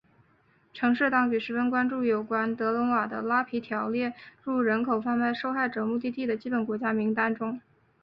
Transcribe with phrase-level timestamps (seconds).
[0.73, 7.61] 城市当局十分关注有关德瓦伦的拉皮条列入人口贩卖受害者目的地的基本国家名单中。